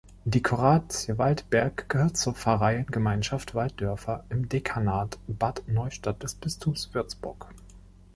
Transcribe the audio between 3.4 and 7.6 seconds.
Walddörfer im Dekanat Bad Neustadt des Bistums Würzburg.